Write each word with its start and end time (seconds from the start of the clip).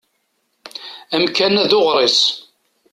Amkan-a 1.15 1.63
d 1.69 1.71
uɣris. 1.79 2.19